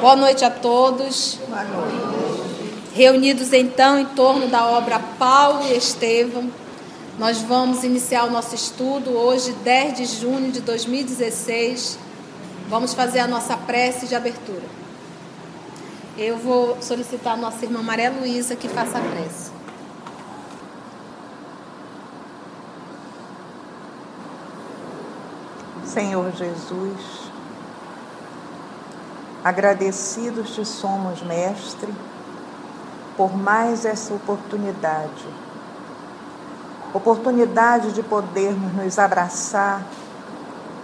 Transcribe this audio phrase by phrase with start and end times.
[0.00, 1.38] Boa noite a todos.
[1.46, 2.94] Boa noite.
[2.94, 6.50] Reunidos então em torno da obra Paulo e Estevão,
[7.18, 11.98] nós vamos iniciar o nosso estudo hoje, 10 de junho de 2016.
[12.70, 14.62] Vamos fazer a nossa prece de abertura.
[16.16, 19.50] Eu vou solicitar a nossa irmã Maria Luísa que faça a prece.
[25.84, 27.19] Senhor Jesus,
[29.44, 31.92] agradecidos te somos, Mestre,
[33.16, 35.26] por mais essa oportunidade.
[36.92, 39.82] Oportunidade de podermos nos abraçar,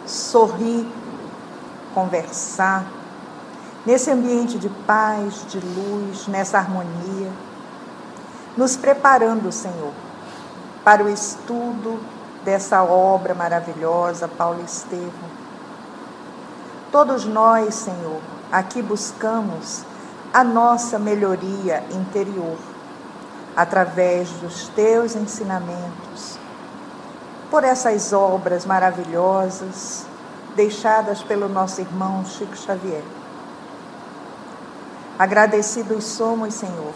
[0.06, 0.86] sorrir,
[1.94, 2.84] conversar,
[3.84, 7.30] nesse ambiente de paz, de luz, nessa harmonia,
[8.56, 9.92] nos preparando, Senhor,
[10.84, 12.00] para o estudo
[12.44, 15.36] dessa obra maravilhosa, Paulo Estevam.
[16.92, 19.84] Todos nós, Senhor, aqui buscamos
[20.32, 22.58] a nossa melhoria interior
[23.56, 26.38] através dos teus ensinamentos,
[27.50, 30.04] por essas obras maravilhosas
[30.54, 33.02] deixadas pelo nosso irmão Chico Xavier.
[35.18, 36.92] Agradecidos somos, Senhor,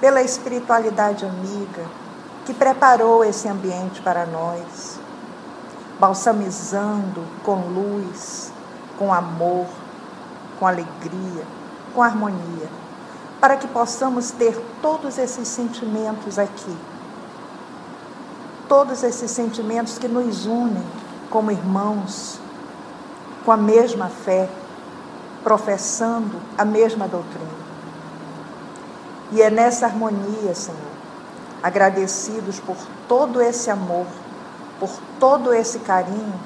[0.00, 1.84] pela espiritualidade amiga
[2.44, 4.98] que preparou esse ambiente para nós,
[6.00, 8.52] balsamizando com luz,
[8.98, 9.66] com amor,
[10.58, 11.44] com alegria,
[11.94, 12.68] com harmonia,
[13.40, 16.76] para que possamos ter todos esses sentimentos aqui.
[18.68, 20.84] Todos esses sentimentos que nos unem
[21.28, 22.38] como irmãos,
[23.44, 24.48] com a mesma fé,
[25.42, 27.62] professando a mesma doutrina.
[29.32, 30.78] E é nessa harmonia, Senhor,
[31.62, 32.76] agradecidos por
[33.08, 34.06] todo esse amor,
[34.78, 36.38] por todo esse carinho,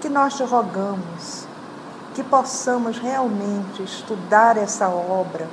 [0.00, 1.47] que nós te rogamos
[2.14, 5.48] que possamos realmente estudar essa obra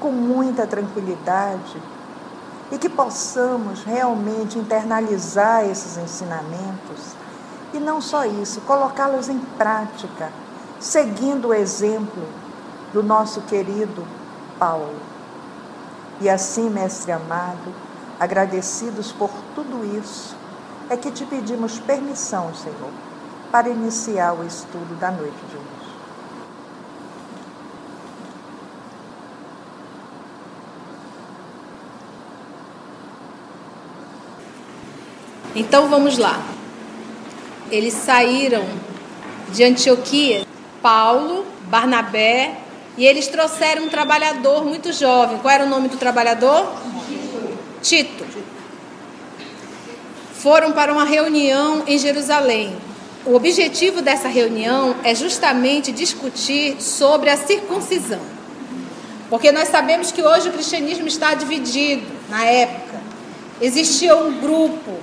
[0.00, 1.80] com muita tranquilidade
[2.70, 7.14] e que possamos realmente internalizar esses ensinamentos
[7.72, 10.30] e não só isso, colocá-los em prática,
[10.78, 12.22] seguindo o exemplo
[12.92, 14.06] do nosso querido
[14.58, 15.00] Paulo.
[16.20, 17.74] E assim, mestre amado,
[18.20, 20.36] agradecidos por tudo isso,
[20.90, 22.90] é que te pedimos permissão, Senhor,
[23.52, 25.82] para iniciar o estudo da noite de hoje.
[35.54, 36.42] Então vamos lá.
[37.70, 38.64] Eles saíram
[39.50, 40.46] de Antioquia,
[40.80, 42.56] Paulo, Barnabé
[42.96, 45.36] e eles trouxeram um trabalhador muito jovem.
[45.38, 46.72] Qual era o nome do trabalhador?
[47.82, 48.24] Tito.
[50.32, 52.74] Foram para uma reunião em Jerusalém.
[53.24, 58.20] O objetivo dessa reunião é justamente discutir sobre a circuncisão.
[59.30, 62.04] Porque nós sabemos que hoje o cristianismo está dividido.
[62.28, 63.00] Na época,
[63.60, 64.98] existia um grupo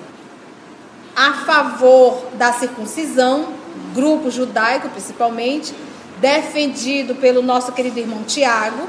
[1.16, 3.53] a favor da circuncisão,
[3.96, 5.74] grupo judaico principalmente,
[6.19, 8.86] defendido pelo nosso querido irmão Tiago.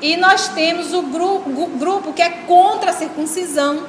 [0.00, 3.84] E nós temos o grupo, o grupo que é contra a circuncisão,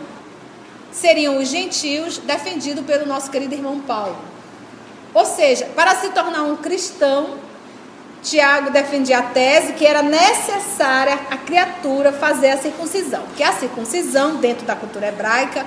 [0.98, 4.18] seriam os gentios, defendido pelo nosso querido irmão Paulo.
[5.14, 7.36] Ou seja, para se tornar um cristão,
[8.22, 13.24] Tiago defendia a tese que era necessária a criatura fazer a circuncisão.
[13.36, 15.66] Que a circuncisão, dentro da cultura hebraica,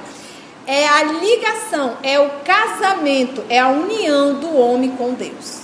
[0.67, 5.63] é a ligação, é o casamento, é a união do homem com Deus.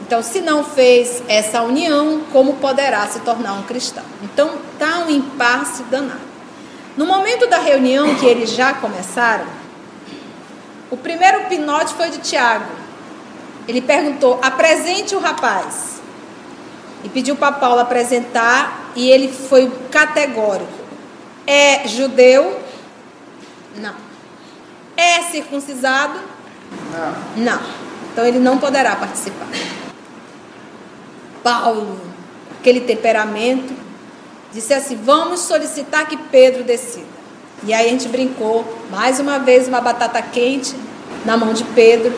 [0.00, 4.04] Então, se não fez essa união, como poderá se tornar um cristão?
[4.22, 6.25] Então, está um impasse danado.
[6.96, 9.46] No momento da reunião que eles já começaram,
[10.90, 12.70] o primeiro pinote foi de Tiago.
[13.68, 16.00] Ele perguntou: apresente o rapaz.
[17.04, 20.72] E pediu para Paulo apresentar, e ele foi categórico:
[21.46, 22.58] é judeu?
[23.76, 23.94] Não.
[24.96, 26.18] É circuncisado?
[27.36, 27.44] Não.
[27.44, 27.60] Não.
[28.10, 29.46] Então ele não poderá participar.
[31.42, 32.00] Paulo,
[32.58, 33.74] aquele temperamento,
[34.56, 37.16] disse assim: vamos solicitar que Pedro decida.
[37.62, 40.74] E aí a gente brincou, mais uma vez, uma batata quente
[41.24, 42.14] na mão de Pedro.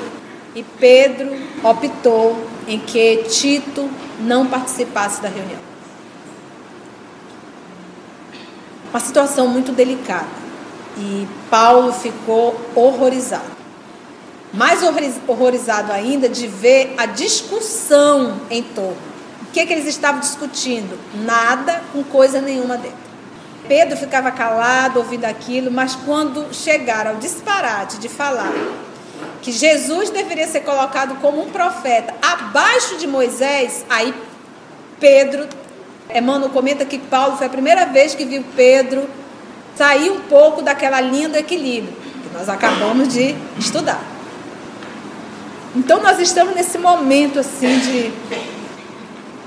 [0.55, 2.37] E Pedro optou
[2.67, 3.89] em que Tito
[4.21, 5.61] não participasse da reunião.
[8.91, 10.27] Uma situação muito delicada.
[10.97, 13.59] E Paulo ficou horrorizado.
[14.53, 19.08] Mais horrorizado ainda de ver a discussão em torno
[19.49, 20.99] o que, que eles estavam discutindo?
[21.25, 23.09] Nada com coisa nenhuma dentro.
[23.67, 28.53] Pedro ficava calado ouvindo aquilo, mas quando chegaram ao disparate de falar
[29.43, 34.15] que Jesus deveria ser colocado como um profeta abaixo de Moisés, aí
[35.01, 35.49] Pedro,
[36.15, 39.09] Emmanuel comenta que Paulo foi a primeira vez que viu Pedro
[39.77, 44.03] sair um pouco daquela linha do equilíbrio, que nós acabamos de estudar.
[45.75, 48.13] Então nós estamos nesse momento assim de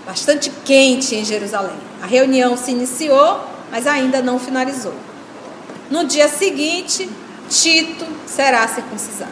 [0.05, 1.77] bastante quente em Jerusalém.
[2.01, 4.93] A reunião se iniciou, mas ainda não finalizou.
[5.89, 7.09] No dia seguinte,
[7.49, 9.31] Tito será circuncisado.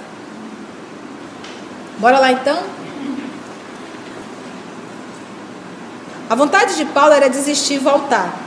[1.98, 2.64] Bora lá então?
[6.30, 8.38] A vontade de Paulo era desistir e voltar.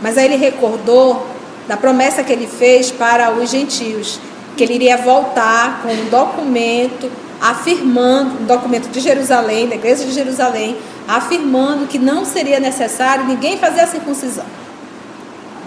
[0.00, 1.26] Mas aí ele recordou
[1.66, 4.20] da promessa que ele fez para os gentios,
[4.56, 7.10] que ele iria voltar com um documento
[7.40, 13.58] afirmando, um documento de Jerusalém, da igreja de Jerusalém, afirmando que não seria necessário ninguém
[13.58, 14.46] fazer a circuncisão.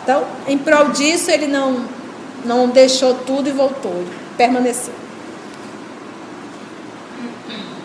[0.04, 1.86] Então, em prol disso, ele não,
[2.44, 4.94] não deixou tudo e voltou, ele permaneceu.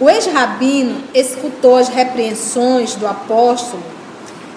[0.01, 3.83] O ex-rabino escutou as repreensões do apóstolo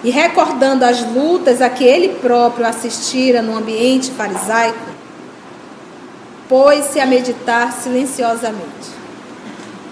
[0.02, 4.78] e, recordando as lutas a que ele próprio assistira no ambiente farisaico,
[6.48, 8.97] pôs-se a meditar silenciosamente.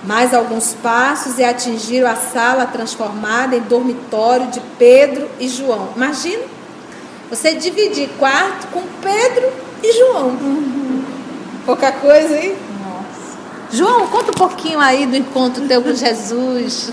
[0.06, 5.88] Mais alguns passos e atingiram a sala transformada em dormitório de Pedro e João.
[5.96, 6.44] Imagina
[7.28, 10.28] você dividir quarto com Pedro e João.
[10.28, 11.04] Uhum.
[11.64, 12.54] Pouca coisa, hein?
[12.84, 13.38] Nossa.
[13.72, 16.92] João, conta um pouquinho aí do encontro teu com Jesus.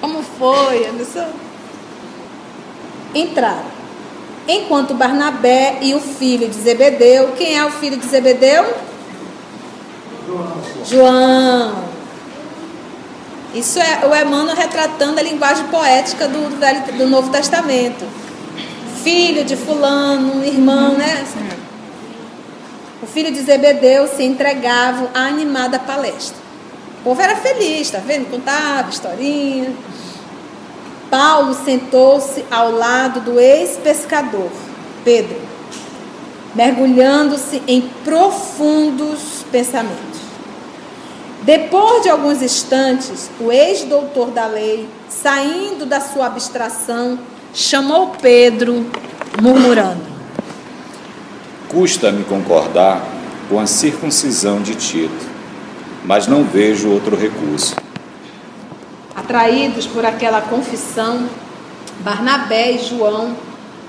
[0.00, 1.28] Como foi, Anderson?
[3.14, 3.78] Entraram.
[4.48, 8.64] Enquanto Barnabé e o filho de Zebedeu, quem é o filho de Zebedeu?
[10.26, 10.54] João.
[10.86, 11.97] João.
[13.54, 18.04] Isso é o Emmanuel retratando a linguagem poética do, do, do Novo Testamento.
[19.02, 21.24] Filho de fulano, irmão, né?
[23.02, 26.36] O filho de Zebedeu se entregava à animada palestra.
[27.00, 28.30] O povo era feliz, tá vendo?
[28.30, 29.72] Contava historinha.
[31.10, 34.50] Paulo sentou-se ao lado do ex-pescador,
[35.04, 35.40] Pedro,
[36.54, 40.17] mergulhando-se em profundos pensamentos.
[41.42, 47.18] Depois de alguns instantes, o ex-doutor da lei, saindo da sua abstração,
[47.54, 48.86] chamou Pedro,
[49.40, 50.02] murmurando:
[51.68, 53.02] Custa-me concordar
[53.48, 55.26] com a circuncisão de Tito,
[56.04, 57.76] mas não vejo outro recurso.
[59.14, 61.28] Atraídos por aquela confissão,
[62.00, 63.34] Barnabé e João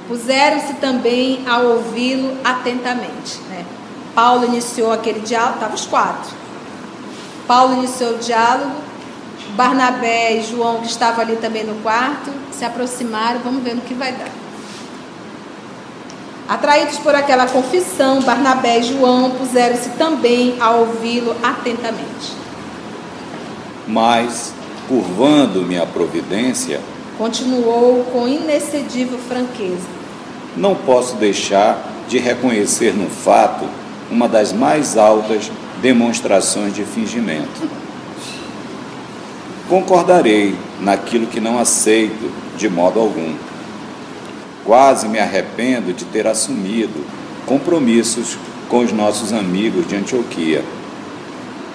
[0.07, 3.39] puseram-se também a ouvi-lo atentamente.
[3.49, 3.63] Né?
[4.15, 6.38] Paulo iniciou aquele diálogo, estavam os quatro.
[7.49, 8.75] Paulo iniciou o diálogo,
[9.55, 13.95] Barnabé e João, que estavam ali também no quarto, se aproximaram, vamos ver no que
[13.95, 14.29] vai dar.
[16.47, 22.33] Atraídos por aquela confissão, Barnabé e João puseram-se também a ouvi-lo atentamente.
[23.87, 24.53] Mas,
[24.87, 26.79] curvando-me a providência,
[27.17, 29.87] continuou com inexcedível franqueza.
[30.55, 33.65] Não posso deixar de reconhecer no fato
[34.11, 35.49] uma das mais altas
[35.81, 37.69] demonstrações de fingimento.
[39.67, 43.35] Concordarei naquilo que não aceito de modo algum.
[44.65, 47.05] Quase me arrependo de ter assumido
[47.45, 50.63] compromissos com os nossos amigos de Antioquia.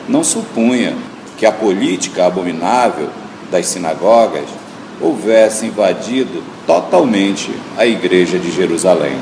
[0.08, 0.96] Não supunha
[1.36, 3.08] que a política abominável
[3.50, 4.46] das sinagogas
[5.00, 9.18] houvesse invadido totalmente a igreja de Jerusalém.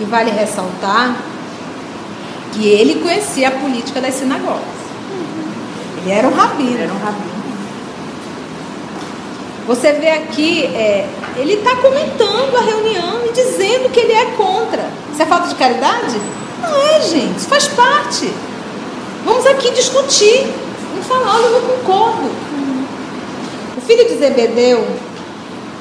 [0.00, 1.16] E vale ressaltar
[2.52, 4.62] que ele conhecia a política das sinagogas.
[5.98, 6.78] Ele era um rabino.
[6.78, 7.38] Era um rabino.
[9.66, 14.90] Você vê aqui, é, ele está comentando a reunião e dizendo que ele é contra.
[15.12, 16.18] Isso é falta de caridade?
[16.62, 17.36] Não é, gente.
[17.36, 18.32] Isso faz parte.
[19.24, 20.46] Vamos aqui discutir.
[20.90, 22.30] Vamos falar, olha, eu não concordo.
[23.76, 24.86] O filho de Zebedeu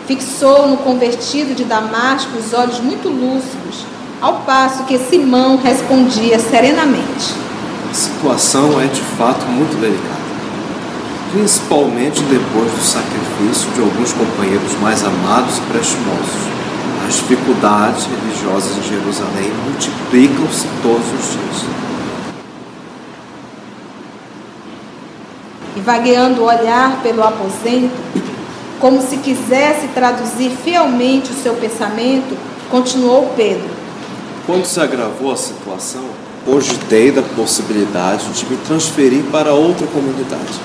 [0.05, 3.85] fixou no convertido de Damasco os olhos muito lúcidos
[4.21, 7.35] ao passo que Simão respondia serenamente.
[7.89, 10.17] A situação é de fato muito delicada,
[11.31, 16.57] principalmente depois do sacrifício de alguns companheiros mais amados e prestimosos.
[17.07, 21.65] As dificuldades religiosas em Jerusalém multiplicam-se todos os dias.
[25.77, 27.95] E vagueando o olhar pelo aposento,
[28.81, 32.37] como se quisesse traduzir fielmente o seu pensamento,
[32.69, 33.76] continuou Pedro
[34.47, 36.05] quando se agravou a situação,
[36.45, 40.61] cogitei da possibilidade de me transferir para outra comunidade.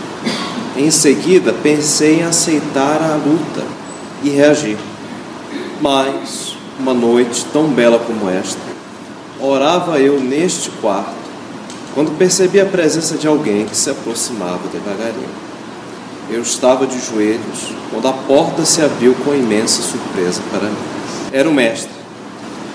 [0.76, 3.66] Em seguida, pensei em aceitar a luta
[4.22, 4.78] e reagir.
[5.80, 8.60] Mas, uma noite tão bela como esta,
[9.40, 11.20] orava eu neste quarto
[11.92, 15.28] quando percebi a presença de alguém que se aproximava devagarinho.
[16.30, 20.76] Eu estava de joelhos quando a porta se abriu com imensa surpresa para mim.
[21.32, 22.01] Era o Mestre.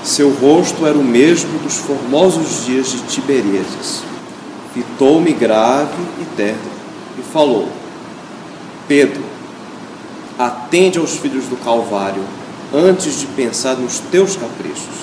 [0.07, 4.03] Seu rosto era o mesmo dos formosos dias de Tiberíades.
[4.73, 6.71] Fitou-me grave e terno
[7.19, 7.67] e falou:
[8.87, 9.21] Pedro,
[10.39, 12.23] atende aos filhos do Calvário
[12.73, 14.95] antes de pensar nos teus caprichos.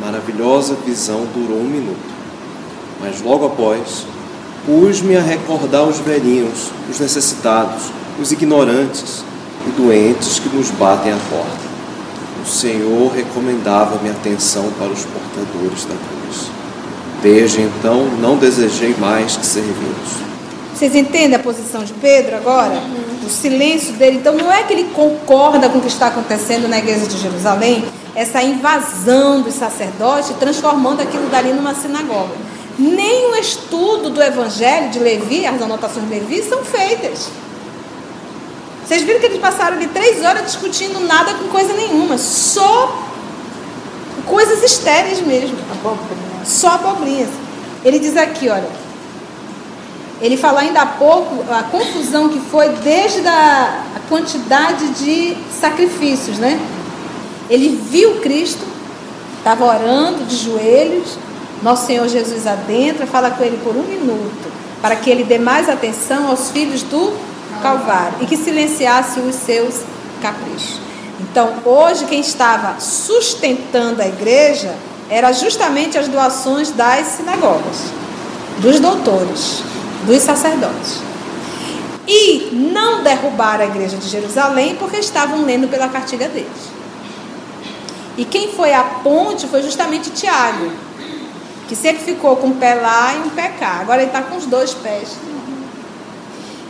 [0.00, 2.14] Maravilhosa visão durou um minuto,
[3.00, 4.06] mas logo após
[4.64, 7.90] pus-me a recordar os velhinhos, os necessitados,
[8.22, 9.24] os ignorantes
[9.66, 11.73] e doentes que nos batem à porta.
[12.44, 16.50] O Senhor recomendava-me atenção para os portadores da cruz.
[17.22, 20.24] Desde então não desejei mais que servi-los.
[20.74, 22.82] Vocês entendem a posição de Pedro agora?
[23.26, 24.18] O silêncio dele.
[24.18, 27.82] Então não é que ele concorda com o que está acontecendo na igreja de Jerusalém,
[28.14, 32.34] essa invasão dos sacerdotes, transformando aquilo dali numa sinagoga.
[32.78, 37.30] Nem o estudo do evangelho de Levi, as anotações de Levi, são feitas.
[38.86, 43.04] Vocês viram que eles passaram ali três horas discutindo nada com coisa nenhuma, só
[44.26, 45.56] coisas estéreis mesmo.
[45.72, 46.44] Abobrinha.
[46.44, 47.30] Só abobrinhas.
[47.84, 48.84] Ele diz aqui, olha.
[50.20, 56.38] Ele fala ainda há pouco a confusão que foi desde a, a quantidade de sacrifícios,
[56.38, 56.58] né?
[57.50, 58.64] Ele viu Cristo,
[59.38, 61.18] estava orando de joelhos,
[61.62, 64.50] nosso Senhor Jesus adentra, fala com ele por um minuto,
[64.80, 67.12] para que ele dê mais atenção aos filhos do
[67.62, 69.82] Calvário e que silenciasse os seus
[70.20, 70.80] caprichos.
[71.20, 74.74] Então, hoje, quem estava sustentando a igreja
[75.08, 77.92] era justamente as doações das sinagogas,
[78.58, 79.62] dos doutores,
[80.06, 81.00] dos sacerdotes.
[82.06, 86.74] E não derrubaram a igreja de Jerusalém porque estavam lendo pela cartilha deles.
[88.16, 90.70] E quem foi a ponte foi justamente Tiago,
[91.68, 93.78] que sempre ficou com um pé lá e um pé cá.
[93.80, 95.16] Agora ele está com os dois pés.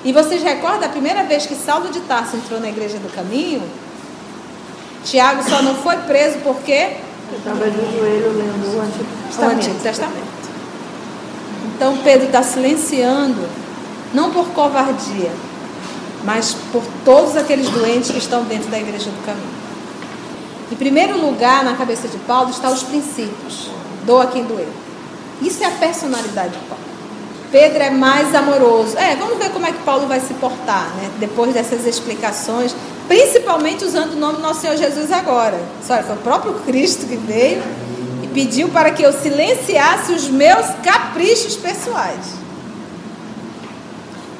[0.04, 3.62] E vocês recordam a primeira vez que Saulo de Tarso entrou na igreja do caminho?
[5.02, 6.96] Tiago só não foi preso porque
[7.32, 9.56] Eu estava de joelho lendo o Antigo o Testamento.
[9.56, 10.34] Antigo Testamento.
[11.74, 13.48] Então Pedro está silenciando,
[14.12, 15.32] não por covardia,
[16.22, 19.64] mas por todos aqueles doentes que estão dentro da igreja do caminho.
[20.70, 23.70] Em primeiro lugar, na cabeça de Paulo, estão os princípios.
[24.04, 24.68] Doa quem doer.
[25.40, 26.93] Isso é a personalidade de Paulo.
[27.54, 28.98] Pedro é mais amoroso.
[28.98, 31.08] É, vamos ver como é que Paulo vai se portar, né?
[31.20, 32.74] Depois dessas explicações,
[33.06, 35.56] principalmente usando o nome do nosso Senhor Jesus agora.
[35.88, 37.62] Olha, foi o próprio Cristo que veio
[38.24, 42.26] e pediu para que eu silenciasse os meus caprichos pessoais.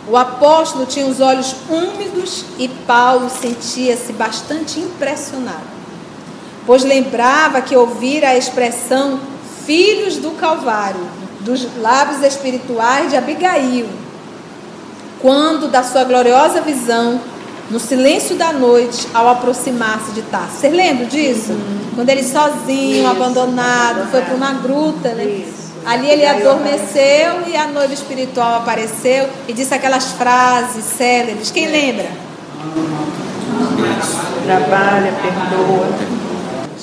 [0.09, 5.63] O apóstolo tinha os olhos úmidos e Paulo sentia-se bastante impressionado,
[6.67, 9.21] pois lembrava que ouvira a expressão
[9.65, 13.87] filhos do Calvário, dos lábios espirituais de Abigail,
[15.21, 17.21] quando da sua gloriosa visão,
[17.71, 20.57] no silêncio da noite, ao aproximar-se de Tarso.
[20.59, 21.57] Vocês lembram disso?
[21.95, 25.45] Quando ele sozinho, abandonado, foi para uma gruta, né?
[25.87, 31.51] Ali ele adormeceu e a noiva espiritual apareceu e disse aquelas frases célebres.
[31.51, 32.09] Quem lembra?
[34.45, 35.89] Trabalha, perdoa.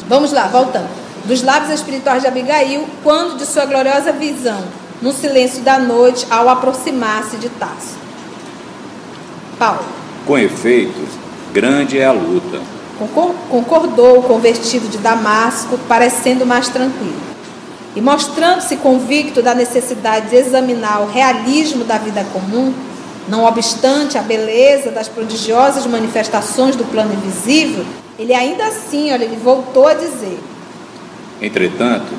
[0.08, 1.00] Vamos lá, voltando.
[1.32, 4.62] Dos lábios espirituais de Abigail, quando de sua gloriosa visão,
[5.02, 7.96] no silêncio da noite, ao aproximar-se de Tarso.
[9.58, 9.80] Paulo.
[10.28, 11.00] Com efeito,
[11.54, 12.60] grande é a luta.
[13.00, 17.16] Concor- Concordou o convertido de Damasco, parecendo mais tranquilo.
[17.96, 22.74] E mostrando-se convicto da necessidade de examinar o realismo da vida comum,
[23.30, 27.86] não obstante a beleza das prodigiosas manifestações do plano invisível,
[28.20, 30.38] ele ainda assim, olha, ele voltou a dizer:
[31.41, 32.13] Entretanto,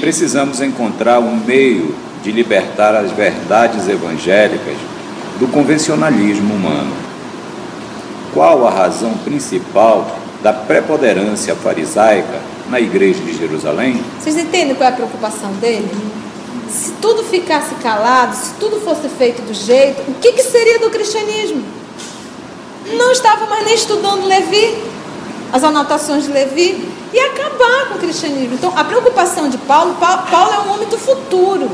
[0.00, 1.94] precisamos encontrar um meio
[2.24, 4.76] de libertar as verdades evangélicas
[5.38, 6.92] do convencionalismo humano.
[8.34, 14.02] Qual a razão principal da preponderância farisaica na igreja de Jerusalém?
[14.20, 15.88] Vocês entendem qual é a preocupação dele?
[16.68, 20.90] Se tudo ficasse calado, se tudo fosse feito do jeito, o que, que seria do
[20.90, 21.62] cristianismo?
[22.94, 24.82] Não estava mais nem estudando Levi,
[25.52, 28.54] as anotações de Levi, e acabar com o cristianismo.
[28.54, 31.70] Então, a preocupação de Paulo, Pa- Paulo é um homem do futuro.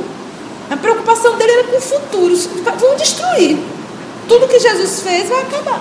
[0.68, 2.36] A preocupação dele era com o futuro.
[2.78, 3.58] Vão destruir.
[4.26, 5.80] Tudo que Jesus fez vai acabar.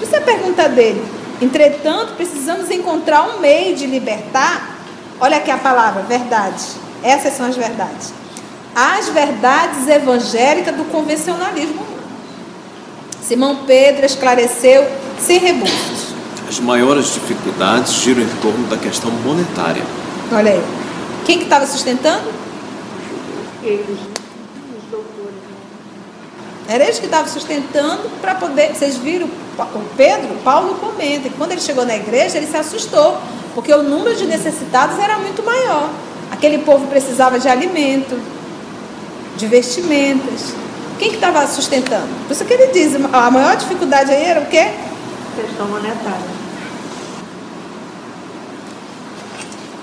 [0.00, 1.04] Isso é a pergunta dele.
[1.42, 4.76] Entretanto, precisamos encontrar um meio de libertar.
[5.20, 6.62] Olha aqui a palavra, verdade.
[7.02, 8.12] Essas são as verdades.
[8.74, 11.84] As verdades evangélicas do convencionalismo.
[13.22, 14.86] Simão Pedro esclareceu
[15.18, 15.93] sem rebuscos.
[16.48, 19.82] As maiores dificuldades giram em torno da questão monetária.
[20.32, 20.62] Olha aí.
[21.24, 22.30] Quem que estava sustentando?
[23.62, 25.34] Eles, os doutores.
[26.68, 26.74] Né?
[26.74, 28.74] Era eles que estavam sustentando para poder.
[28.74, 30.36] Vocês viram o Pedro?
[30.44, 33.16] Paulo comenta que quando ele chegou na igreja, ele se assustou,
[33.54, 35.88] porque o número de necessitados era muito maior.
[36.30, 38.20] Aquele povo precisava de alimento,
[39.36, 40.54] de vestimentas.
[40.98, 42.08] Quem que estava sustentando?
[42.26, 44.70] Por isso que ele diz, a maior dificuldade aí era o quê?
[45.34, 46.44] Questão monetária.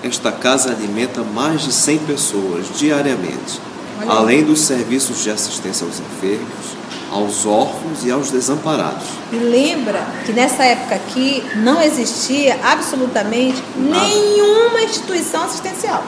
[0.03, 3.59] Esta casa alimenta mais de 100 pessoas diariamente,
[3.99, 6.75] Olha além dos serviços de assistência aos enfermos,
[7.11, 9.05] aos órfãos e aos desamparados.
[9.31, 14.07] E lembra que nessa época aqui não existia absolutamente Nada.
[14.07, 16.03] nenhuma instituição assistencial.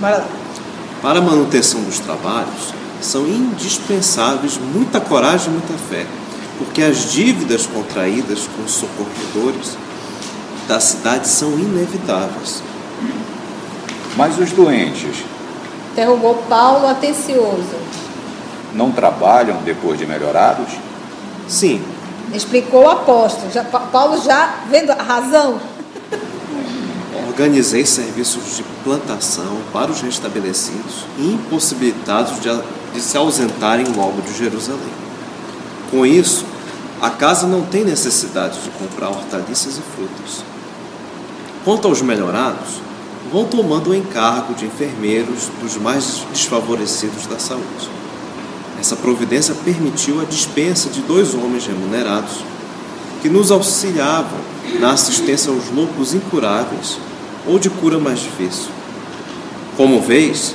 [0.00, 0.28] Bora lá.
[1.00, 6.04] Para a manutenção dos trabalhos, são indispensáveis muita coragem e muita fé,
[6.58, 9.76] porque as dívidas contraídas com os socorredores
[10.66, 12.62] da cidade são inevitáveis.
[14.16, 15.24] Mas os doentes?
[15.92, 17.76] Interrogou Paulo atencioso.
[18.74, 20.68] Não trabalham depois de melhorados?
[21.48, 21.82] Sim.
[22.34, 23.50] Explicou o apóstolo.
[23.50, 25.58] Já, Paulo já vendo a razão.
[27.28, 32.50] Organizei serviços de plantação para os restabelecidos e impossibilitados de,
[32.92, 35.07] de se ausentarem logo de Jerusalém.
[35.90, 36.44] Com isso,
[37.00, 40.44] a casa não tem necessidade de comprar hortaliças e frutas.
[41.64, 42.80] Quanto aos melhorados,
[43.32, 47.90] vão tomando o encargo de enfermeiros dos mais desfavorecidos da saúde.
[48.80, 52.44] Essa providência permitiu a dispensa de dois homens remunerados
[53.20, 54.38] que nos auxiliavam
[54.78, 56.98] na assistência aos loucos incuráveis
[57.46, 58.70] ou de cura mais difícil.
[59.76, 60.54] Como vês,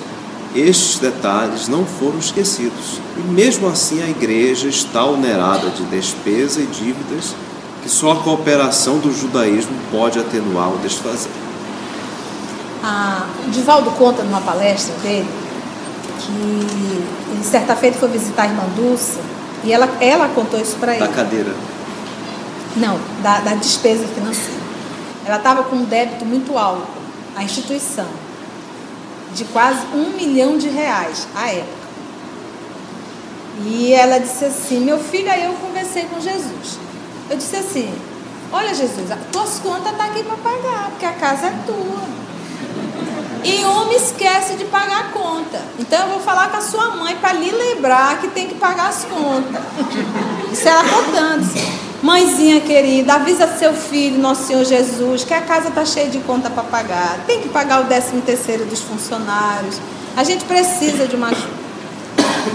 [0.56, 6.66] estes detalhes não foram esquecidos, e mesmo assim a igreja está onerada de despesa e
[6.66, 7.36] dívidas
[7.82, 11.32] que só a cooperação do judaísmo pode atenuar ou desfazer.
[12.82, 15.28] Ah, o Divaldo conta numa palestra dele
[16.20, 16.32] que
[17.32, 19.20] ele certa feita foi visitar a irmã Dulce
[19.64, 21.06] e ela, ela contou isso para ele.
[21.06, 21.54] Da cadeira?
[22.76, 24.64] Não, da, da despesa financeira.
[25.26, 26.88] Ela estava com um débito muito alto,
[27.36, 28.08] a instituição,
[29.34, 31.84] de quase um milhão de reais à época.
[33.66, 36.80] E ela disse assim: Meu filho, aí eu conversei com Jesus.
[37.30, 37.94] Eu disse assim:
[38.52, 42.24] Olha, Jesus, as tuas contas estão tá aqui para pagar, porque a casa é tua.
[43.44, 45.60] E homem esquece de pagar a conta.
[45.78, 48.88] Então eu vou falar com a sua mãe para lhe lembrar que tem que pagar
[48.88, 49.62] as contas.
[50.52, 51.83] Isso ela contando.
[52.04, 56.50] Mãezinha querida, avisa seu filho, nosso Senhor Jesus, que a casa está cheia de conta
[56.50, 57.20] para pagar.
[57.26, 59.80] Tem que pagar o décimo terceiro dos funcionários.
[60.18, 61.32] A gente precisa de uma.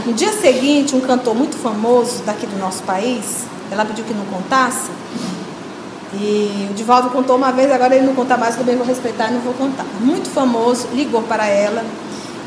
[0.04, 4.26] No dia seguinte, um cantor muito famoso daqui do nosso país, ela pediu que não
[4.26, 4.90] contasse,
[6.12, 9.32] e o Divaldo contou uma vez, agora ele não conta mais, também vou respeitar e
[9.32, 9.86] não vou contar.
[9.98, 11.86] Muito famoso, ligou para ela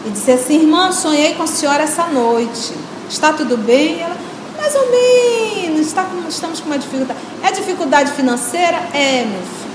[0.06, 2.76] e disse assim: Irmã, sonhei com a senhora essa noite.
[3.10, 4.02] Está tudo bem?
[4.02, 4.16] Ela,
[4.62, 7.20] mais ou menos, está com, estamos com uma dificuldade.
[7.44, 8.78] É dificuldade financeira?
[8.94, 9.72] É, meu filho.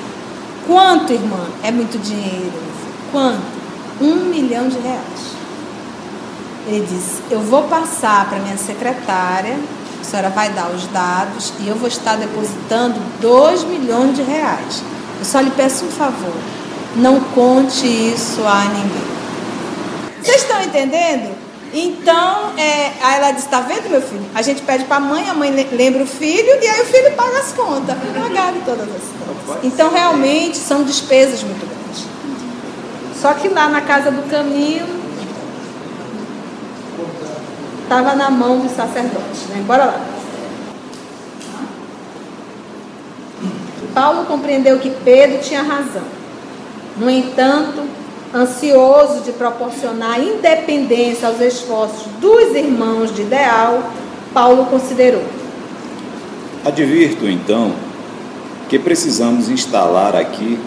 [0.66, 1.44] Quanto, irmã?
[1.64, 2.52] É muito dinheiro.
[3.10, 3.42] Quanto?
[4.00, 5.36] Um milhão de reais.
[6.68, 9.58] Ele disse: Eu vou passar para minha secretária
[10.00, 14.80] a senhora vai dar os dados e eu vou estar depositando 2 milhões de reais.
[15.18, 16.36] Eu só lhe peço um favor,
[16.94, 19.16] não conte isso a ninguém.
[20.22, 21.35] Vocês estão entendendo?
[21.78, 24.24] Então, é, aí ela disse, está vendo, meu filho?
[24.34, 27.12] A gente pede para a mãe, a mãe lembra o filho e aí o filho
[27.12, 27.94] paga as contas.
[28.14, 29.62] Pagaram todas as contas.
[29.62, 32.06] Então, realmente, são despesas muito grandes.
[33.20, 34.86] Só que lá na casa do caminho,
[37.82, 39.42] estava na mão dos sacerdotes.
[39.50, 39.62] Né?
[39.66, 40.00] Bora lá.
[43.92, 46.04] Paulo compreendeu que Pedro tinha razão.
[46.96, 47.86] No entanto,
[48.34, 53.90] ansioso de proporcionar independência aos esforços dos irmãos de ideal,
[54.34, 55.24] Paulo considerou.
[56.64, 57.72] Advirto, então,
[58.68, 60.58] que precisamos instalar aqui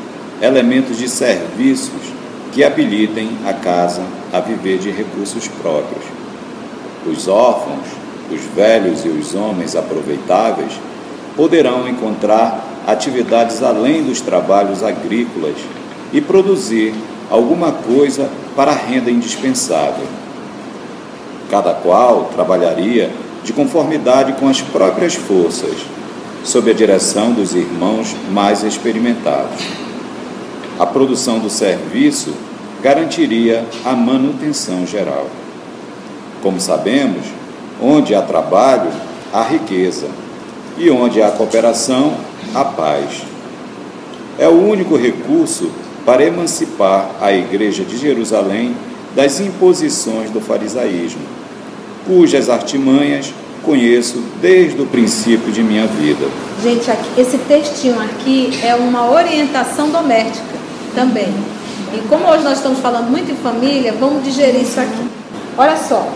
[0.41, 2.13] elementos de serviços
[2.53, 6.19] que habilitem a casa a viver de recursos próprios
[7.05, 7.87] os órfãos,
[8.31, 10.73] os velhos e os homens aproveitáveis
[11.35, 15.55] poderão encontrar atividades além dos trabalhos agrícolas
[16.11, 16.93] e produzir
[17.29, 20.05] alguma coisa para a renda indispensável.
[21.49, 23.11] Cada qual trabalharia
[23.43, 25.77] de conformidade com as próprias forças,
[26.43, 29.63] sob a direção dos irmãos mais experimentados.
[30.77, 32.33] A produção do serviço
[32.81, 35.27] garantiria a manutenção geral.
[36.41, 37.25] Como sabemos,
[37.81, 38.89] onde há trabalho,
[39.33, 40.07] há riqueza,
[40.77, 42.13] e onde há cooperação,
[42.55, 43.23] há paz.
[44.37, 45.69] É o único recurso
[46.05, 48.75] para emancipar a Igreja de Jerusalém
[49.15, 51.21] das imposições do farisaísmo,
[52.05, 53.33] cujas artimanhas
[53.63, 56.27] conheço desde o princípio de minha vida.
[56.63, 60.57] Gente, esse textinho aqui é uma orientação doméstica
[60.95, 61.33] também.
[61.93, 65.07] E como hoje nós estamos falando muito em família, vamos digerir isso aqui.
[65.57, 66.07] Olha só.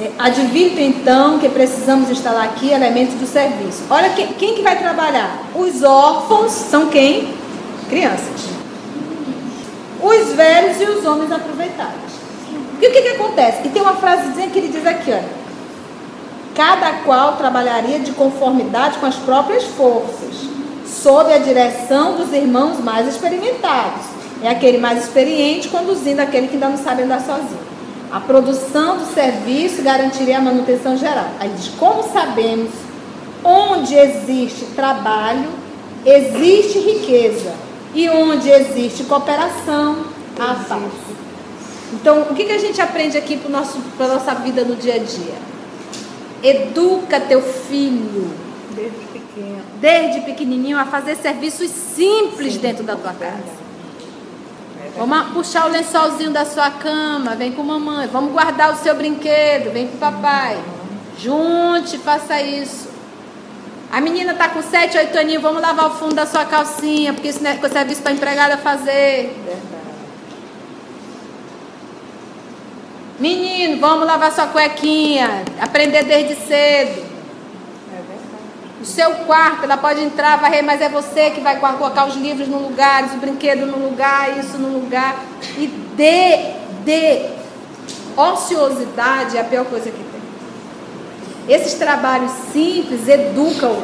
[0.00, 3.84] É, advirto então que precisamos instalar aqui elementos do serviço.
[3.88, 5.44] Olha quem, quem que vai trabalhar?
[5.54, 7.28] Os órfãos são quem?
[7.88, 8.53] Crianças.
[10.06, 12.12] Os velhos e os homens aproveitados.
[12.80, 13.62] E o que, que acontece?
[13.64, 15.44] E tem uma frase que ele diz aqui, olha
[16.54, 20.48] cada qual trabalharia de conformidade com as próprias forças,
[20.86, 24.04] sob a direção dos irmãos mais experimentados.
[24.42, 27.64] É aquele mais experiente conduzindo aquele que ainda não sabe andar sozinho.
[28.12, 31.26] A produção do serviço garantiria a manutenção geral.
[31.40, 32.70] Aí diz: como sabemos
[33.42, 35.50] onde existe trabalho,
[36.04, 37.52] existe riqueza.
[37.94, 40.04] E onde existe cooperação,
[40.38, 40.92] há paz.
[41.92, 44.98] Então, o que, que a gente aprende aqui para a nossa vida no dia a
[44.98, 45.34] dia?
[46.42, 48.34] Educa teu filho.
[48.74, 49.62] Desde pequeno.
[49.80, 53.64] Desde pequenininho a fazer serviços simples Sim, dentro da tua casa.
[54.96, 58.08] Vamos puxar o lençolzinho da sua cama, vem com mamãe.
[58.08, 60.58] Vamos guardar o seu brinquedo, vem com papai.
[61.18, 62.93] Junte, faça isso.
[63.94, 67.28] A menina está com 7, 8 aninhos, vamos lavar o fundo da sua calcinha, porque
[67.28, 69.40] isso não é serviço para empregada fazer.
[69.44, 69.84] Verdade.
[73.20, 75.44] Menino, vamos lavar sua cuequinha.
[75.60, 77.04] Aprender desde cedo.
[78.82, 82.48] O seu quarto, ela pode entrar, varrer, mas é você que vai colocar os livros
[82.48, 85.22] no lugar, o brinquedo no lugar, isso no lugar.
[85.56, 86.54] E dê,
[86.84, 87.30] dê.
[88.16, 90.13] Ociosidade é a pior coisa que tem.
[91.48, 93.76] Esses trabalhos simples educam.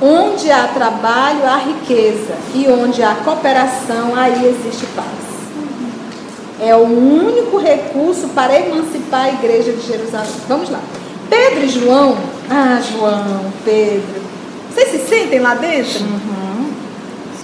[0.00, 2.34] Onde há trabalho, há riqueza.
[2.54, 5.06] E onde há cooperação, aí existe paz.
[6.60, 10.30] É o único recurso para emancipar a igreja de Jerusalém.
[10.48, 10.80] Vamos lá.
[11.28, 12.16] Pedro e João.
[12.50, 14.22] Ah, João, Pedro.
[14.70, 16.00] Vocês se sentem lá dentro?
[16.04, 16.72] Uhum.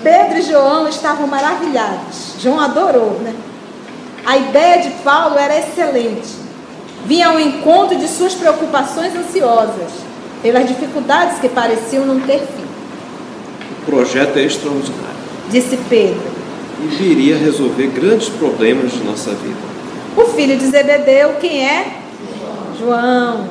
[0.02, 2.35] Pedro e João estavam maravilhados.
[2.38, 3.35] João adorou, né?
[4.26, 6.41] A ideia de Paulo era excelente.
[7.07, 9.91] Vinha ao encontro de suas preocupações ansiosas,
[10.43, 12.65] pelas dificuldades que pareciam não ter fim.
[13.83, 15.12] O projeto é extraordinário.
[15.51, 16.33] Disse Pedro
[16.83, 19.73] e viria a resolver grandes problemas de nossa vida.
[20.17, 21.99] O filho de Zebedeu, quem é?
[22.79, 23.49] João,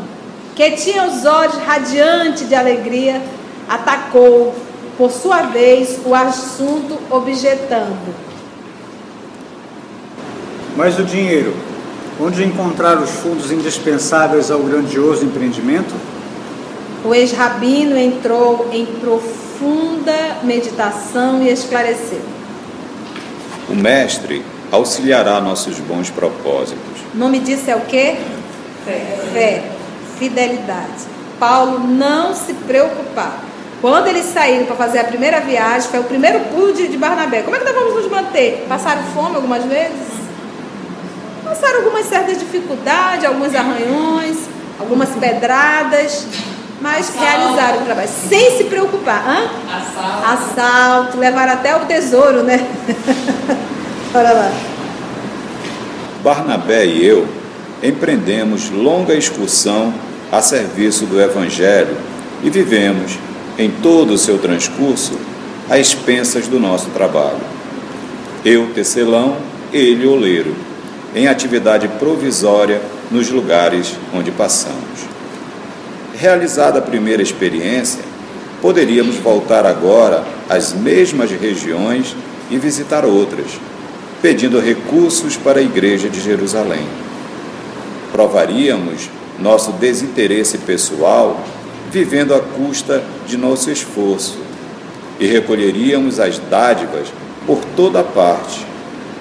[0.56, 3.22] que tinha os olhos radiantes de alegria,
[3.70, 4.54] atacou,
[4.98, 8.14] por sua vez, o assunto objetando.
[10.76, 11.54] Mas o dinheiro,
[12.22, 15.94] onde encontrar os fundos indispensáveis ao grandioso empreendimento?
[17.04, 22.22] O ex-rabino entrou em profunda meditação e esclareceu.
[23.68, 27.02] O Mestre auxiliará nossos bons propósitos.
[27.14, 28.18] O nome disso é o quê?
[28.86, 29.20] Fé.
[29.34, 29.64] Fé.
[30.20, 31.10] Fidelidade.
[31.40, 33.50] Paulo não se preocupava.
[33.82, 37.42] Quando eles saíram para fazer a primeira viagem, foi o primeiro pulo de, de Barnabé.
[37.42, 38.64] Como é que nós vamos nos manter?
[38.70, 40.11] Passaram fome algumas vezes?
[41.52, 44.38] Passaram algumas certas dificuldades, alguns arranhões,
[44.80, 46.26] algumas pedradas,
[46.80, 47.20] mas Assalto.
[47.20, 49.22] realizaram o trabalho sem se preocupar.
[49.28, 49.50] Hã?
[49.70, 50.26] Assalto.
[50.32, 52.66] Assalto, levaram até o tesouro, né?
[54.16, 54.52] Olha lá.
[56.24, 57.28] Barnabé e eu
[57.84, 59.94] empreendemos longa excursão
[60.32, 61.98] a serviço do Evangelho
[62.42, 63.20] e vivemos,
[63.58, 65.20] em todo o seu transcurso,
[65.70, 67.42] a expensas do nosso trabalho.
[68.46, 69.36] Eu, tecelão,
[69.74, 70.56] ele, oleiro,
[71.16, 74.78] em atividade provisória nos lugares onde passamos.
[76.16, 78.02] Realizada a primeira experiência,
[78.62, 82.16] poderíamos voltar agora às mesmas regiões
[82.50, 83.48] e visitar outras,
[84.22, 86.86] pedindo recursos para a Igreja de Jerusalém.
[88.12, 91.42] Provaríamos nosso desinteresse pessoal
[91.92, 94.38] vivendo à custa de nosso esforço
[95.20, 97.08] e recolheríamos as dádivas
[97.46, 98.66] por toda parte,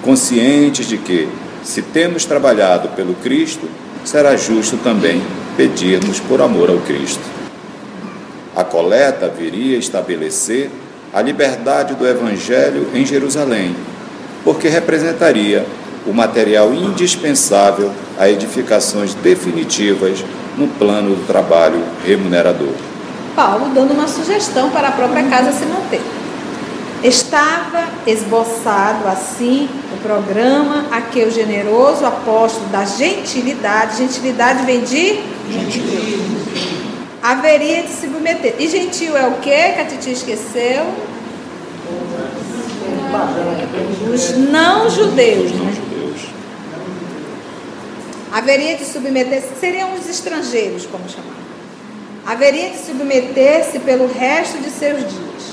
[0.01, 1.27] conscientes de que,
[1.63, 3.67] se temos trabalhado pelo Cristo,
[4.03, 5.21] será justo também
[5.55, 7.23] pedirmos por amor ao Cristo.
[8.55, 10.69] A coleta viria estabelecer
[11.13, 13.75] a liberdade do Evangelho em Jerusalém,
[14.43, 15.65] porque representaria
[16.05, 20.23] o material indispensável a edificações definitivas
[20.57, 22.73] no plano do trabalho remunerador.
[23.35, 26.01] Paulo dando uma sugestão para a própria casa se manter.
[27.03, 29.69] Estava esboçado assim
[30.01, 35.83] programa a que o generoso apóstolo da gentilidade, gentilidade vem de gentil,
[37.21, 38.55] haveria de se submeter.
[38.59, 40.85] E gentil é o que que a Titi esqueceu?
[44.13, 45.91] Os não judeus, né?
[48.31, 51.35] haveria de submeter-se, seriam os estrangeiros, como chamar,
[52.25, 55.50] haveria de submeter-se pelo resto de seus dias.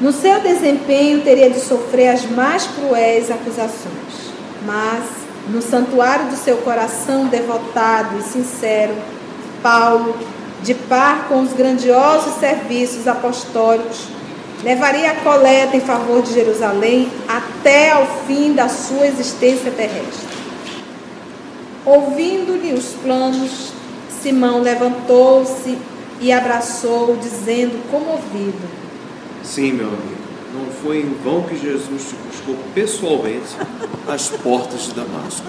[0.00, 4.30] No seu desempenho, teria de sofrer as mais cruéis acusações,
[4.64, 5.02] mas
[5.48, 8.94] no santuário do seu coração devotado e sincero,
[9.60, 10.16] Paulo,
[10.62, 14.06] de par com os grandiosos serviços apostólicos,
[14.62, 20.28] levaria a coleta em favor de Jerusalém até ao fim da sua existência terrestre.
[21.84, 23.72] Ouvindo-lhe os planos,
[24.22, 25.76] Simão levantou-se
[26.20, 28.77] e abraçou, dizendo comovido:
[29.48, 30.18] Sim, meu amigo,
[30.52, 33.56] não foi em vão que Jesus te buscou pessoalmente
[34.06, 35.46] às portas de Damasco.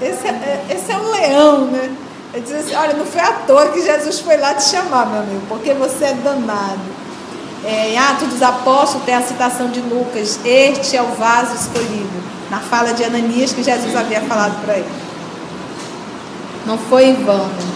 [0.00, 1.94] Esse é, esse é um leão, né?
[2.32, 5.20] Ele diz assim: Olha, não foi à toa que Jesus foi lá te chamar, meu
[5.20, 6.80] amigo, porque você é danado.
[7.64, 12.22] É, em Atos dos Apóstolos tem a citação de Lucas: Este é o vaso escolhido,
[12.50, 14.88] na fala de Ananias que Jesus havia falado para ele.
[16.64, 17.46] Não foi em vão.
[17.46, 17.69] Né?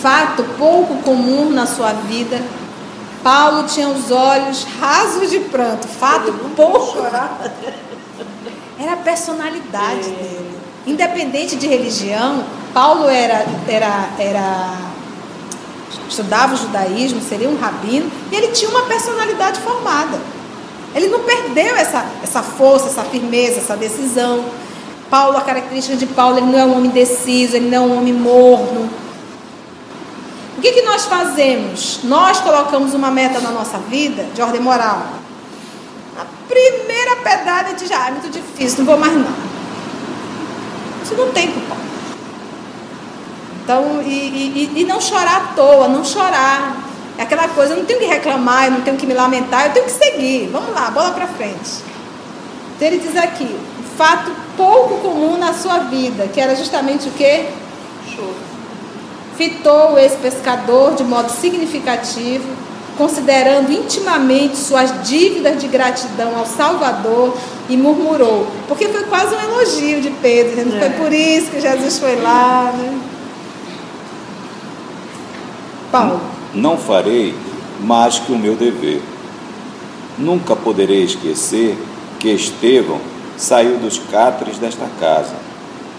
[0.00, 2.40] Fato pouco comum na sua vida.
[3.22, 5.86] Paulo tinha os olhos rasos de pranto.
[5.86, 6.98] Fato pouco.
[8.78, 10.22] Era a personalidade é.
[10.22, 10.50] dele.
[10.86, 14.78] Independente de religião, Paulo era, era, era
[16.08, 20.18] estudava o judaísmo, seria um rabino, e ele tinha uma personalidade formada.
[20.94, 24.44] Ele não perdeu essa, essa força, essa firmeza, essa decisão.
[25.08, 27.98] Paulo, a característica de Paulo, ele não é um homem deciso, ele não é um
[27.98, 28.88] homem morno.
[30.60, 32.00] O que, que nós fazemos?
[32.04, 35.20] Nós colocamos uma meta na nossa vida de ordem moral
[36.50, 39.32] primeira pedrada de já, é muito difícil, não vou mais não.
[41.02, 41.76] Isso não tem culpa.
[43.62, 46.76] Então, e, e, e não chorar à toa, não chorar.
[47.16, 49.72] É aquela coisa, eu não tenho que reclamar, eu não tenho que me lamentar, eu
[49.72, 50.48] tenho que seguir.
[50.50, 51.82] Vamos lá, bola para frente.
[52.74, 57.12] Então ele diz aqui, um fato pouco comum na sua vida, que era justamente o
[57.12, 57.48] quê?
[58.14, 58.49] Choro.
[59.40, 62.44] Fitou esse pescador de modo significativo
[62.98, 67.34] considerando intimamente suas dívidas de gratidão ao Salvador,
[67.66, 68.46] e murmurou.
[68.68, 70.80] Porque foi quase um elogio de Pedro, é.
[70.80, 72.74] foi por isso que Jesus foi lá.
[72.76, 73.00] Né?
[75.90, 76.20] Paulo.
[76.52, 77.34] Não farei
[77.80, 79.00] mais que o meu dever.
[80.18, 81.78] Nunca poderei esquecer
[82.18, 83.00] que Estevão
[83.38, 85.32] saiu dos cátares desta casa,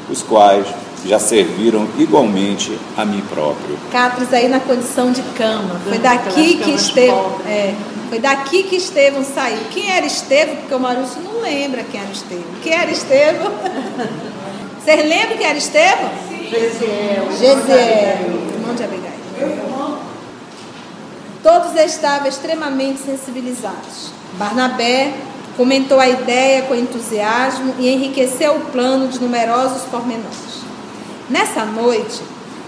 [0.07, 0.67] os quais
[1.05, 3.77] já serviram igualmente a mim próprio.
[3.91, 5.79] Catros aí na condição de cama.
[5.83, 7.73] Foi daqui que Estevão, é,
[8.09, 9.59] foi daqui que Estevão saiu.
[9.71, 10.55] Quem era Estevão?
[10.57, 12.43] Porque o Marúcio não lembra quem era Estevão.
[12.61, 13.51] Quem era Estevão?
[14.83, 16.11] Vocês lembram quem era Estevão?
[16.49, 17.31] Gesiel.
[17.31, 19.11] Gesiel, irmão de Abigail.
[21.41, 24.11] Todos estavam extremamente sensibilizados.
[24.33, 25.13] Barnabé
[25.57, 30.61] comentou a ideia com entusiasmo e enriqueceu o plano de numerosos pormenores.
[31.31, 32.21] Nessa noite,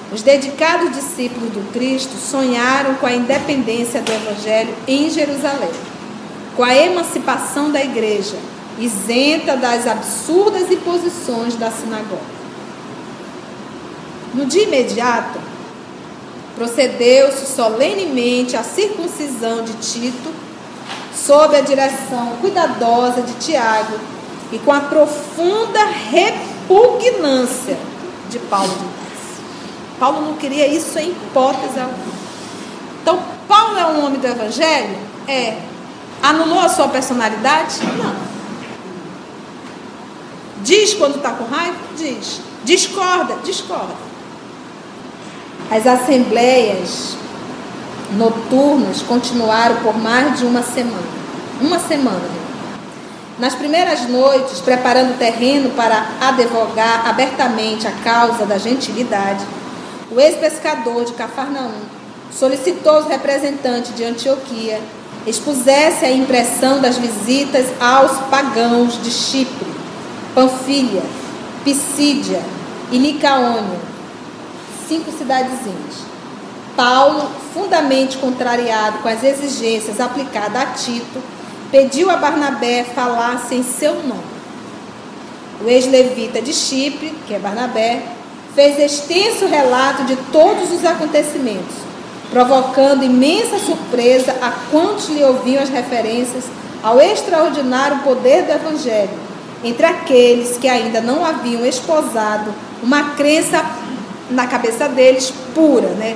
[0.09, 5.69] os dedicados discípulos do Cristo sonharam com a independência do Evangelho em Jerusalém,
[6.55, 8.37] com a emancipação da igreja,
[8.79, 12.21] isenta das absurdas imposições da sinagoga.
[14.33, 15.39] No dia imediato,
[16.55, 20.31] procedeu-se solenemente a circuncisão de Tito,
[21.13, 23.99] sob a direção cuidadosa de Tiago
[24.53, 27.91] e com a profunda repugnância
[28.33, 28.73] de Paulo.
[29.99, 32.13] Paulo não queria isso em hipótese alguma.
[33.01, 34.97] Então, Paulo é um homem do Evangelho?
[35.27, 35.57] É.
[36.21, 37.79] Anulou a sua personalidade?
[37.97, 38.15] Não.
[40.63, 41.77] Diz quando está com raiva?
[41.95, 42.41] Diz.
[42.63, 43.35] Discorda?
[43.43, 43.93] Discorda.
[45.69, 47.15] As assembleias
[48.17, 51.23] noturnas continuaram por mais de uma semana.
[51.61, 52.42] Uma semana.
[53.43, 59.45] Nas primeiras noites, preparando o terreno para advogar abertamente a causa da gentilidade,
[60.09, 61.81] o ex-pescador de Cafarnaum
[62.31, 64.79] solicitou aos representantes de Antioquia
[65.27, 69.67] expusesse a impressão das visitas aos pagãos de Chipre,
[70.33, 71.03] Panfilha,
[71.65, 72.41] Pisídia
[72.93, 73.79] e Licaônia,
[74.87, 76.05] cinco cidadezinhas.
[76.77, 81.21] Paulo, fundamente contrariado com as exigências aplicadas a Tito,
[81.73, 84.21] pediu a Barnabé falasse em seu nome.
[85.59, 88.03] O ex-levita de Chipre, que é Barnabé,
[88.53, 91.73] fez extenso relato de todos os acontecimentos,
[92.29, 96.43] provocando imensa surpresa a quantos lhe ouviam as referências
[96.83, 99.17] ao extraordinário poder do Evangelho,
[99.63, 103.65] entre aqueles que ainda não haviam esposado uma crença
[104.29, 106.15] na cabeça deles pura, né?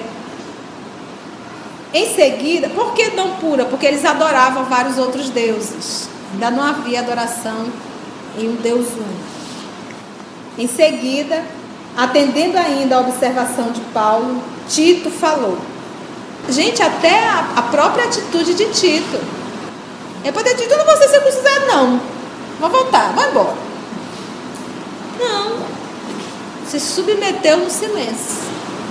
[1.93, 3.65] Em seguida, por que não pura?
[3.65, 6.10] Porque eles adoravam vários outros deuses.
[6.34, 7.67] Ainda não havia adoração
[8.38, 9.28] em um Deus único.
[10.58, 11.43] Em seguida,
[11.95, 15.58] atendendo ainda a observação de Paulo, Tito falou.
[16.50, 19.19] Gente, até a, a própria atitude de Tito.
[20.23, 22.02] É para Tito, não vou ser circuncidado, não.
[22.60, 23.56] Vou voltar, vou embora.
[25.19, 25.58] Não.
[26.67, 28.47] Se submeteu no silêncio.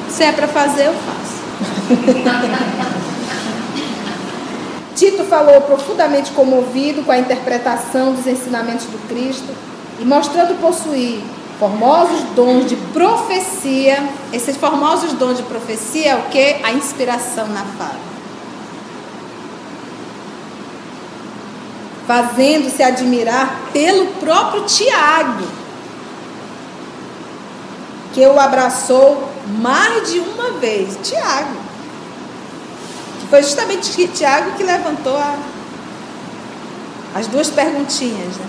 [0.09, 1.46] Se é para fazer, eu faço.
[4.97, 9.53] Tito falou profundamente comovido com a interpretação dos ensinamentos do Cristo
[10.01, 11.23] e mostrando possuir
[11.59, 14.09] formosos dons de profecia.
[14.33, 16.57] Esses formosos dons de profecia é o que?
[16.63, 18.07] A inspiração na fala.
[22.07, 25.45] Fazendo-se admirar pelo próprio Tiago,
[28.15, 30.97] que o abraçou mais de uma vez.
[31.03, 31.66] Tiago.
[33.29, 35.37] Foi justamente Tiago que levantou a,
[37.15, 38.37] as duas perguntinhas.
[38.37, 38.47] Né?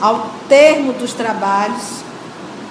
[0.00, 1.82] Ao termo dos trabalhos,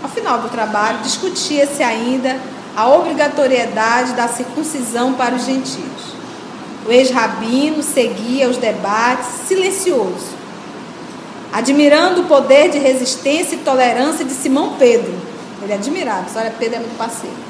[0.04, 2.40] ao final do trabalho, discutia-se ainda
[2.76, 6.16] a obrigatoriedade da circuncisão para os gentios.
[6.86, 10.36] O ex-rabino seguia os debates silencioso,
[11.52, 15.14] admirando o poder de resistência e tolerância de Simão Pedro.
[15.64, 17.45] Ele admirava, olha, Pedro é muito parceiro.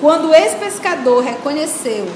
[0.00, 2.06] Quando o ex-pescador reconheceu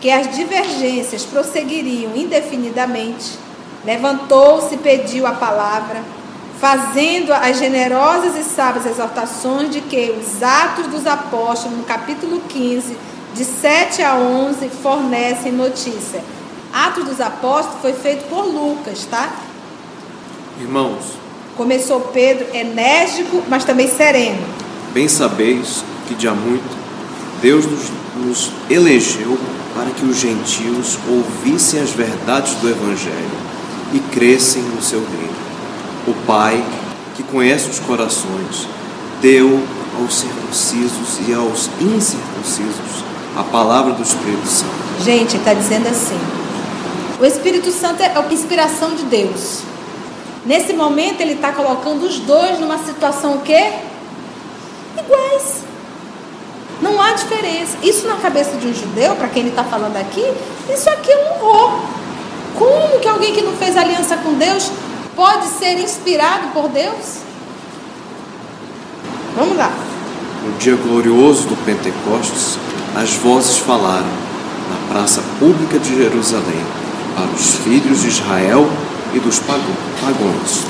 [0.00, 3.38] que as divergências prosseguiriam indefinidamente,
[3.84, 6.02] levantou-se e pediu a palavra,
[6.58, 12.96] fazendo as generosas e sábias exortações de que os Atos dos Apóstolos, no capítulo 15,
[13.34, 16.22] de 7 a 11, fornecem notícia.
[16.72, 19.30] Atos dos Apóstolos foi feito por Lucas, tá?
[20.58, 21.18] Irmãos,
[21.54, 24.42] começou Pedro enérgico, mas também sereno.
[24.92, 26.79] Bem sabeis que de há muito
[27.40, 29.38] Deus nos, nos elegeu
[29.74, 33.30] para que os gentios ouvissem as verdades do Evangelho
[33.92, 35.40] e crescem no seu reino.
[36.06, 36.62] O Pai,
[37.16, 38.68] que conhece os corações,
[39.22, 39.62] deu
[39.98, 43.04] aos circuncisos e aos incircuncisos
[43.36, 44.72] a palavra do Espírito Santo.
[45.04, 46.18] Gente, está dizendo assim:
[47.20, 49.62] o Espírito Santo é a inspiração de Deus.
[50.44, 53.72] Nesse momento, ele está colocando os dois numa situação o quê?
[54.98, 55.69] Iguais.
[56.80, 57.76] Não há diferença.
[57.82, 60.24] Isso na cabeça de um judeu, para quem ele está falando aqui,
[60.72, 61.80] isso aqui é um horror.
[62.58, 64.70] Como que alguém que não fez aliança com Deus
[65.14, 67.20] pode ser inspirado por Deus?
[69.36, 69.70] Vamos lá.
[70.44, 72.58] No dia glorioso do Pentecostes,
[72.96, 74.08] as vozes falaram
[74.68, 76.64] na praça pública de Jerusalém
[77.14, 78.66] para os filhos de Israel
[79.14, 80.64] e dos pagãos.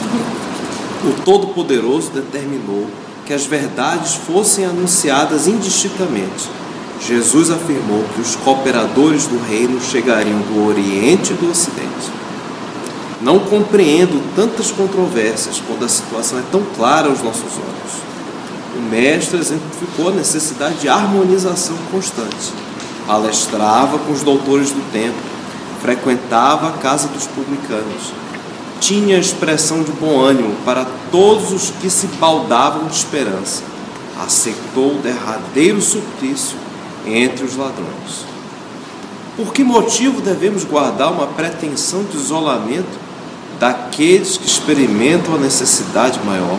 [1.04, 2.86] O Todo-Poderoso determinou
[3.30, 6.50] que as verdades fossem anunciadas indistintamente.
[7.00, 12.10] Jesus afirmou que os cooperadores do reino chegariam do Oriente e do Ocidente.
[13.22, 18.02] Não compreendo tantas controvérsias quando a situação é tão clara aos nossos olhos.
[18.76, 22.52] O Mestre exemplificou a necessidade de harmonização constante.
[23.06, 25.22] Palestrava com os doutores do templo,
[25.80, 28.12] frequentava a casa dos publicanos,
[28.80, 33.62] tinha expressão de bom ânimo para todos os que se baldavam de esperança.
[34.24, 36.56] Aceitou o derradeiro suplício
[37.06, 38.26] entre os ladrões.
[39.36, 42.98] Por que motivo devemos guardar uma pretensão de isolamento
[43.58, 46.58] daqueles que experimentam a necessidade maior?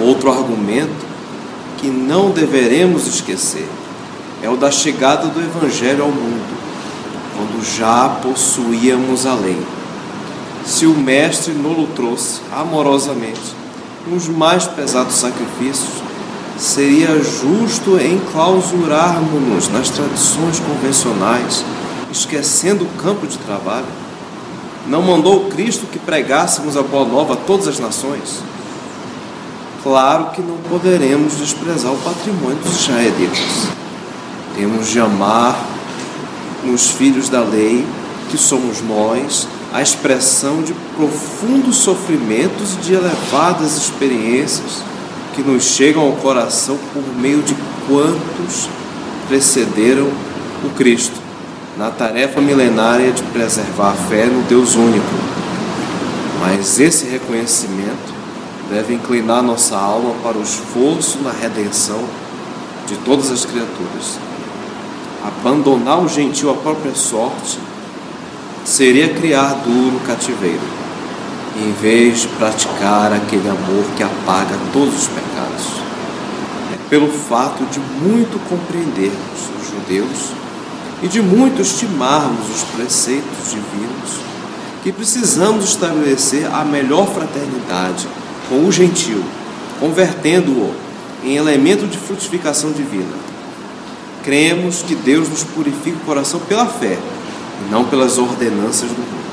[0.00, 1.06] Outro argumento
[1.78, 3.68] que não deveremos esquecer
[4.42, 6.58] é o da chegada do Evangelho ao mundo,
[7.36, 9.77] quando já possuíamos a lei
[10.68, 13.56] se o Mestre nolo trouxe amorosamente
[14.06, 16.02] nos mais pesados sacrifícios,
[16.58, 21.64] seria justo enclausurarmos-nos nas tradições convencionais,
[22.12, 23.86] esquecendo o campo de trabalho?
[24.86, 28.42] Não mandou Cristo que pregássemos a boa nova a todas as nações?
[29.82, 33.68] Claro que não poderemos desprezar o patrimônio dos israelitas.
[34.54, 35.58] Temos de amar
[36.62, 37.86] nos filhos da lei,
[38.30, 44.82] que somos nós, a expressão de profundos sofrimentos e de elevadas experiências
[45.34, 47.54] que nos chegam ao coração por meio de
[47.86, 48.68] quantos
[49.28, 50.08] precederam
[50.64, 51.20] o Cristo
[51.76, 55.06] na tarefa milenária de preservar a fé no Deus único.
[56.40, 58.14] Mas esse reconhecimento
[58.70, 62.02] deve inclinar nossa alma para o esforço na redenção
[62.86, 64.18] de todas as criaturas.
[65.24, 67.58] Abandonar o gentil à própria sorte
[68.68, 70.60] seria criar duro cativeiro,
[71.56, 75.66] em vez de praticar aquele amor que apaga todos os pecados.
[76.74, 80.32] É pelo fato de muito compreendermos os judeus
[81.02, 84.20] e de muito estimarmos os preceitos divinos
[84.82, 88.06] que precisamos estabelecer a melhor fraternidade
[88.50, 89.24] com o gentil,
[89.80, 90.74] convertendo-o
[91.24, 93.16] em elemento de frutificação divina.
[94.22, 96.98] Cremos que Deus nos purifica o coração pela fé
[97.60, 99.28] e não pelas ordenanças do mundo.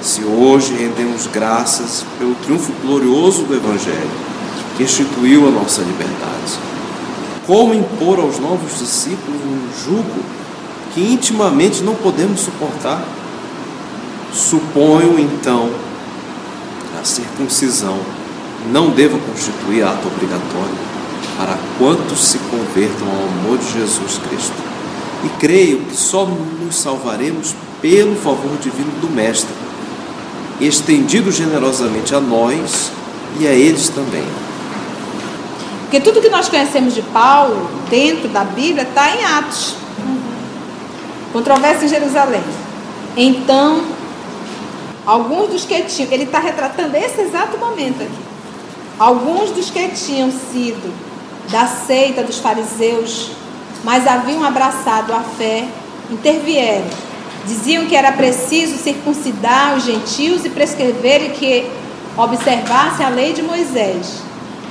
[0.00, 4.10] Se hoje rendemos graças pelo triunfo glorioso do Evangelho,
[4.76, 6.58] que instituiu a nossa liberdade,
[7.46, 10.22] como impor aos novos discípulos um jugo
[10.92, 13.02] que intimamente não podemos suportar?
[14.32, 15.70] Suponho então
[17.00, 17.98] a circuncisão
[18.70, 20.74] não deva constituir ato obrigatório
[21.38, 24.75] para quantos se convertam ao amor de Jesus Cristo.
[25.26, 27.52] E creio que só nos salvaremos
[27.82, 29.52] pelo favor divino do Mestre,
[30.60, 32.92] estendido generosamente a nós
[33.40, 34.22] e a eles também.
[35.82, 39.74] Porque tudo que nós conhecemos de Paulo, dentro da Bíblia, está em Atos.
[41.32, 42.44] Controvérsia em Jerusalém.
[43.16, 43.82] Então,
[45.04, 48.26] alguns dos que tinham, ele está retratando esse exato momento aqui.
[48.96, 50.94] Alguns dos que tinham sido
[51.50, 53.32] da seita dos fariseus,
[53.86, 55.64] mas haviam abraçado a fé,
[56.10, 56.88] intervieram.
[57.46, 61.70] Diziam que era preciso circuncidar os gentios e prescreverem que
[62.16, 64.22] observassem a lei de Moisés.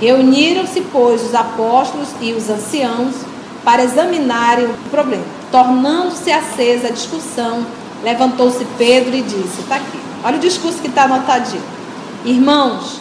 [0.01, 3.15] Reuniram-se, pois, os apóstolos e os anciãos
[3.63, 5.23] para examinarem o problema.
[5.49, 7.65] Tornando-se acesa a discussão,
[8.03, 11.63] levantou-se Pedro e disse: Está aqui, olha o discurso que está anotadinho.
[12.25, 12.99] Irmãos,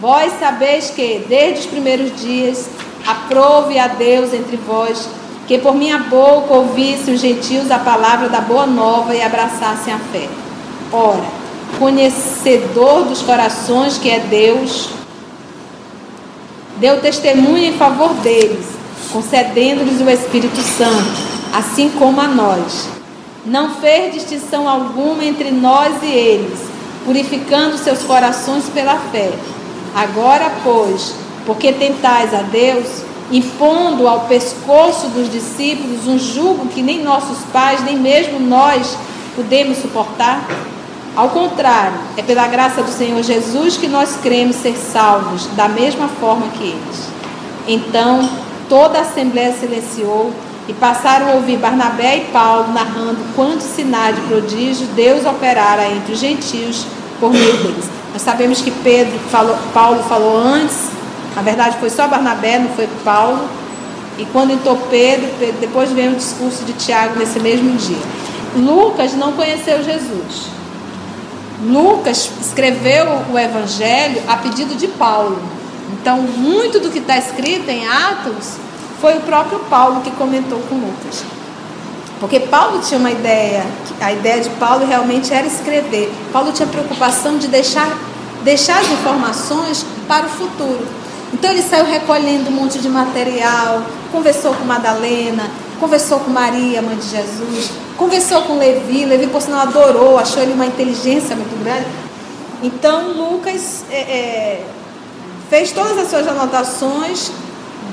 [0.00, 2.68] vós sabeis que, desde os primeiros dias,
[3.04, 5.08] aprove a Deus entre vós
[5.46, 9.98] que por minha boca ouvissem os gentios a palavra da boa nova e abraçassem a
[9.98, 10.28] fé.
[10.92, 11.24] Ora,
[11.78, 14.88] conhecedor dos corações que é Deus,
[16.78, 18.66] deu testemunho em favor deles,
[19.12, 21.16] concedendo-lhes o Espírito Santo,
[21.54, 22.88] assim como a nós.
[23.44, 26.58] Não fez distinção alguma entre nós e eles,
[27.04, 29.30] purificando seus corações pela fé.
[29.94, 31.14] Agora, pois,
[31.46, 37.82] porque tentais a Deus, impondo ao pescoço dos discípulos um jugo que nem nossos pais,
[37.84, 38.96] nem mesmo nós
[39.34, 40.46] podemos suportar?
[41.16, 46.08] Ao contrário, é pela graça do Senhor Jesus que nós cremos ser salvos, da mesma
[46.08, 47.08] forma que eles.
[47.66, 48.28] Então,
[48.68, 50.30] toda a assembleia silenciou
[50.68, 56.12] e passaram a ouvir Barnabé e Paulo narrando quantos sinais de prodígio Deus operara entre
[56.12, 56.86] os gentios
[57.18, 57.88] por meio deles.
[58.12, 60.90] Nós sabemos que Pedro falou, Paulo falou antes,
[61.36, 63.46] na verdade foi só Barnabé, não foi Paulo.
[64.18, 65.28] E quando entrou Pedro,
[65.60, 67.98] depois veio o discurso de Tiago nesse mesmo dia.
[68.56, 70.46] Lucas não conheceu Jesus.
[71.62, 75.38] Lucas escreveu o Evangelho a pedido de Paulo.
[75.92, 78.54] Então, muito do que está escrito em Atos
[78.98, 81.22] foi o próprio Paulo que comentou com Lucas.
[82.18, 83.62] Porque Paulo tinha uma ideia,
[84.00, 86.10] a ideia de Paulo realmente era escrever.
[86.32, 87.98] Paulo tinha preocupação de deixar,
[88.42, 90.95] deixar as informações para o futuro.
[91.32, 95.50] Então ele saiu recolhendo um monte de material, conversou com Madalena,
[95.80, 100.52] conversou com Maria, mãe de Jesus, conversou com Levi, Levi por sinal adorou, achou ele
[100.52, 101.86] uma inteligência muito grande.
[102.62, 104.66] Então Lucas é, é,
[105.50, 107.30] fez todas as suas anotações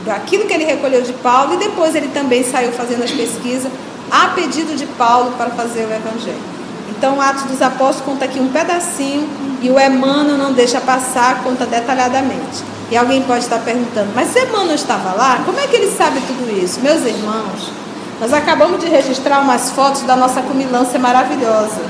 [0.06, 3.72] daquilo que ele recolheu de Paulo e depois ele também saiu fazendo as pesquisas
[4.12, 6.54] a pedido de Paulo para fazer o Evangelho.
[6.90, 9.28] Então, Atos dos Apóstolos conta aqui um pedacinho
[9.62, 12.64] e o Emmanuel não deixa passar, conta detalhadamente.
[12.92, 15.42] E alguém pode estar perguntando, mas Emmanuel estava lá?
[15.46, 16.80] Como é que ele sabe tudo isso?
[16.82, 17.72] Meus irmãos,
[18.20, 21.82] nós acabamos de registrar umas fotos da nossa cumilância maravilhosa.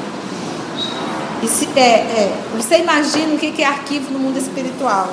[1.42, 5.10] E se, é, é, você imagina o que é arquivo no mundo espiritual.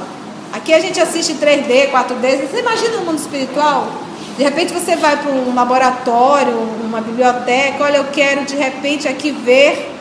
[0.53, 2.49] Aqui a gente assiste 3D, 4D.
[2.49, 3.89] Você imagina no mundo espiritual?
[4.37, 7.85] De repente você vai para um laboratório, uma biblioteca.
[7.85, 9.95] Olha, eu quero de repente aqui ver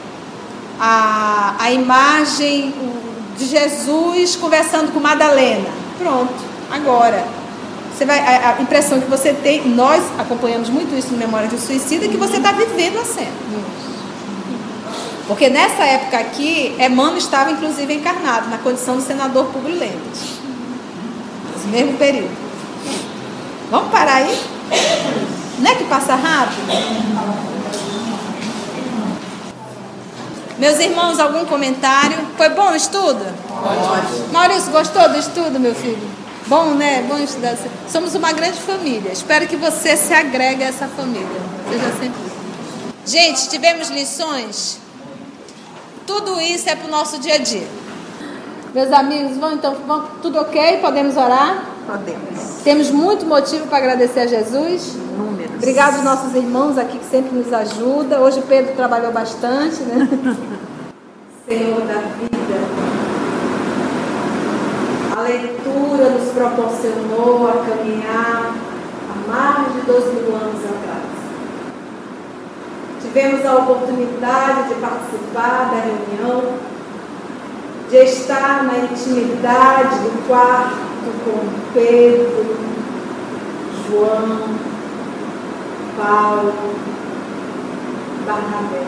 [0.79, 2.73] a, a imagem
[3.39, 5.69] de Jesus conversando com Madalena.
[5.97, 6.33] Pronto,
[6.69, 7.25] agora.
[7.95, 11.59] Você vai, a, a, impressão que você tem, nós acompanhamos muito isso no Memória de
[11.59, 13.31] Suicida, que você está vivendo a cena.
[15.27, 19.79] Porque nessa época aqui, Emmanuel estava inclusive encarnado, na condição do senador Publio.
[19.79, 22.31] Nesse mesmo período.
[23.69, 24.39] Vamos parar aí?
[25.59, 27.58] Não é que passa rápido?
[30.59, 32.17] Meus irmãos, algum comentário?
[32.35, 33.25] Foi bom o estudo?
[33.49, 34.27] Ótimo.
[34.33, 36.05] Maurício, gostou do estudo, meu filho?
[36.47, 37.01] Bom, né?
[37.07, 37.55] Bom estudar.
[37.87, 39.09] Somos uma grande família.
[39.09, 41.25] Espero que você se agregue a essa família.
[41.69, 42.21] Seja sempre.
[43.05, 44.79] Gente, tivemos lições?
[46.05, 47.67] Tudo isso é para o nosso dia a dia.
[48.73, 50.79] Meus amigos, vão então, vão, tudo ok?
[50.81, 51.63] Podemos orar?
[51.89, 52.61] Podemos.
[52.63, 54.93] Temos muito motivo para agradecer a Jesus.
[55.17, 55.55] Números.
[55.55, 58.21] Obrigado aos nossos irmãos aqui que sempre nos ajudam.
[58.21, 60.07] Hoje o Pedro trabalhou bastante, né?
[61.49, 62.59] Senhor da vida,
[65.17, 68.53] a leitura nos proporcionou a caminhar
[69.09, 71.09] há mais de dois mil anos atrás.
[73.01, 76.53] Tivemos a oportunidade de participar da reunião,
[77.89, 80.89] de estar na intimidade do quarto
[81.25, 82.55] com Pedro,
[83.87, 84.49] João,
[85.97, 86.53] Paulo,
[88.27, 88.85] Barnabé.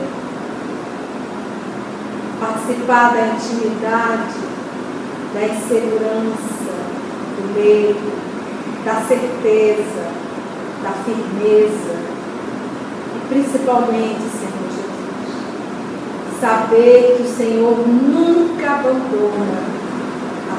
[2.40, 4.40] Participar da intimidade,
[5.34, 6.74] da insegurança,
[7.38, 8.12] do medo,
[8.86, 10.12] da certeza,
[10.84, 11.96] da firmeza
[13.16, 14.51] e principalmente, Senhor
[16.42, 19.62] saber que o Senhor nunca abandona
[20.50, 20.58] a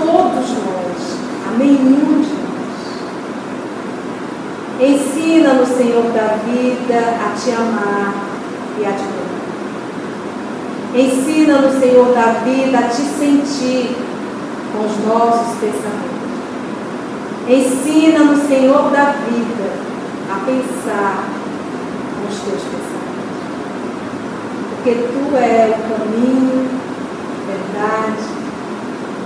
[0.00, 1.18] todos nós,
[1.48, 2.54] a nenhum de nós.
[4.80, 8.14] Ensina-nos, Senhor da vida, a te amar
[8.78, 9.24] e a te amar.
[10.94, 13.96] Ensina-nos, Senhor da vida, a te sentir
[14.72, 16.14] com os nossos pensamentos.
[17.48, 19.72] Ensina-nos, Senhor da vida,
[20.30, 21.24] a pensar
[22.20, 23.03] com os teus pensamentos.
[24.84, 26.68] Porque tu és o caminho,
[27.40, 28.22] a verdade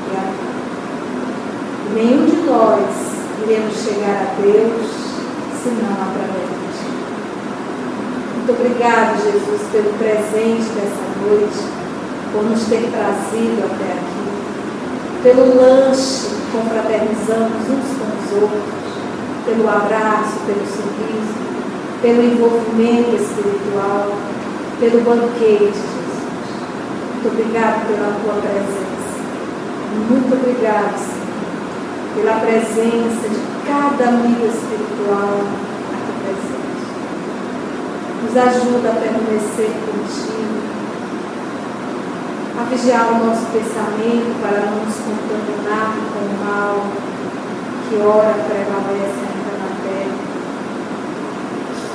[0.06, 0.54] e a vida.
[1.96, 2.86] Nenhum de nós
[3.42, 4.86] iremos chegar a Deus
[5.60, 6.86] senão através de ti.
[8.36, 11.58] Muito obrigado, Jesus, pelo presente dessa noite,
[12.32, 18.94] por nos ter trazido até aqui, pelo lanche que confraternizamos uns com os outros,
[19.44, 21.34] pelo abraço, pelo sorriso,
[22.00, 24.37] pelo envolvimento espiritual,
[24.80, 26.18] pelo banquete, Jesus.
[27.14, 29.08] Muito obrigado pela tua presença.
[30.08, 31.18] Muito obrigado, Senhor
[32.18, 35.38] pela presença de cada amigo espiritual
[35.94, 36.88] aqui presente.
[38.24, 40.58] Nos ajuda a permanecer contigo,
[42.58, 46.86] a vigiar o nosso pensamento para não nos contaminar com o mal
[47.88, 49.37] que ora prevalece.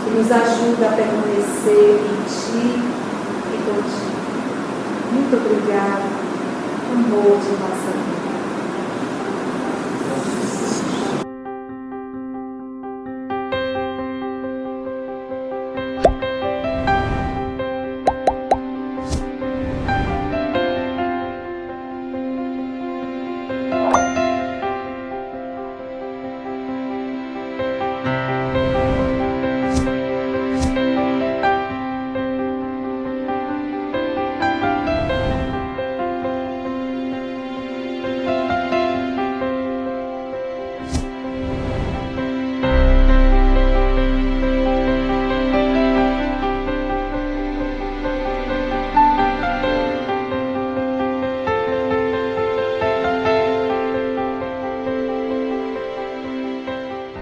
[0.05, 2.83] E nos ajuda a permanecer em ti
[3.51, 4.13] e contigo.
[5.13, 6.09] Muito obrigado,
[6.91, 8.22] amor de nossa vida.